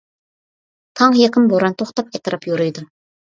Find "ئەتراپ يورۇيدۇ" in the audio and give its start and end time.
2.19-2.87